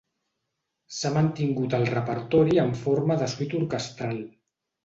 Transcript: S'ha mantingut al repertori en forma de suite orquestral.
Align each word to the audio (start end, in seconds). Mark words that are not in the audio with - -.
S'ha 0.99 1.11
mantingut 1.17 1.75
al 1.79 1.85
repertori 1.91 2.57
en 2.65 2.75
forma 2.87 3.21
de 3.25 3.31
suite 3.37 3.63
orquestral. 3.63 4.19